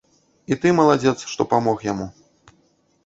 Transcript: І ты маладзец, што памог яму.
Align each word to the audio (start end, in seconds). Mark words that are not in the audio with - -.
І 0.53 0.57
ты 0.63 0.71
маладзец, 0.79 1.15
што 1.35 1.41
памог 1.53 1.77
яму. 1.91 2.11